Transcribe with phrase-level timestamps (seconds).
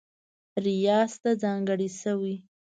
[0.65, 2.35] ریاض ته ځانګړې شوې